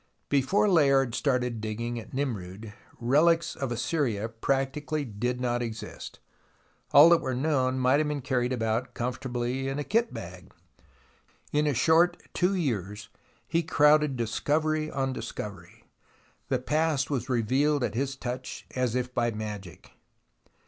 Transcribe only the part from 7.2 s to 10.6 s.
were known might have been carried about comfortably in a kit bag.